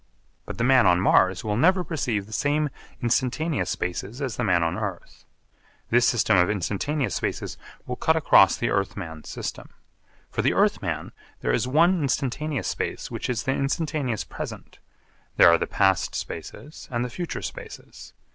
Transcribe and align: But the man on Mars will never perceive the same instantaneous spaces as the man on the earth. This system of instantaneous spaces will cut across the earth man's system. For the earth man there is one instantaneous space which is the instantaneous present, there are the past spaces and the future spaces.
But 0.47 0.57
the 0.57 0.63
man 0.63 0.87
on 0.87 0.99
Mars 0.99 1.43
will 1.43 1.55
never 1.55 1.83
perceive 1.83 2.25
the 2.25 2.33
same 2.33 2.71
instantaneous 3.03 3.69
spaces 3.69 4.19
as 4.19 4.35
the 4.35 4.43
man 4.43 4.63
on 4.63 4.73
the 4.73 4.81
earth. 4.81 5.25
This 5.91 6.07
system 6.07 6.37
of 6.37 6.49
instantaneous 6.49 7.13
spaces 7.13 7.55
will 7.85 7.97
cut 7.97 8.15
across 8.15 8.57
the 8.57 8.71
earth 8.71 8.97
man's 8.97 9.29
system. 9.29 9.69
For 10.31 10.41
the 10.41 10.55
earth 10.55 10.81
man 10.81 11.11
there 11.41 11.53
is 11.53 11.67
one 11.67 12.01
instantaneous 12.01 12.67
space 12.67 13.11
which 13.11 13.29
is 13.29 13.43
the 13.43 13.51
instantaneous 13.53 14.23
present, 14.23 14.79
there 15.37 15.49
are 15.49 15.59
the 15.59 15.67
past 15.67 16.15
spaces 16.15 16.87
and 16.89 17.05
the 17.05 17.11
future 17.11 17.43
spaces. 17.43 18.13